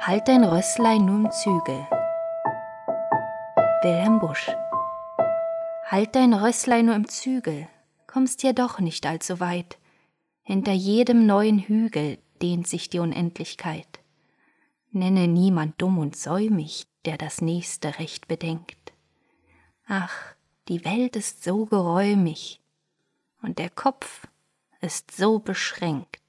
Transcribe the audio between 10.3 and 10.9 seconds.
Hinter